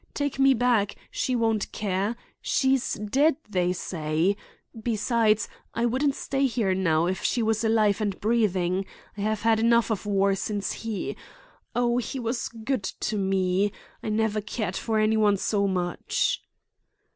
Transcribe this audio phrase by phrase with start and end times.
[0.15, 2.15] Take me back; she won't care.
[2.41, 4.35] She's dead, they say.
[4.81, 8.87] Besides, I wouldn't stay here now if she was alive and breathing.
[9.15, 14.75] I have had enough of war since he—Oh, he was good to me—I never cared
[14.75, 16.41] for any one so much."